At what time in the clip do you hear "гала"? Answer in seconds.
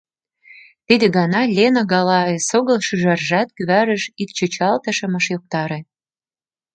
1.91-2.21